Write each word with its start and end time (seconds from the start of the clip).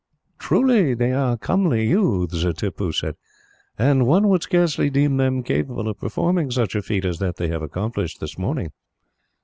"Truly 0.39 0.95
they 0.95 1.11
are 1.11 1.37
comely 1.37 1.87
youths," 1.87 2.43
Tippoo 2.57 2.91
said, 2.91 3.17
"and 3.77 4.07
one 4.07 4.29
would 4.29 4.41
scarcely 4.41 4.89
deem 4.89 5.17
them 5.17 5.43
capable 5.43 5.87
of 5.87 5.99
performing 5.99 6.49
such 6.49 6.73
a 6.73 6.81
feat 6.81 7.05
as 7.05 7.19
that 7.19 7.35
they 7.35 7.51
accomplished 7.51 8.19
this 8.19 8.35
morning. 8.35 8.71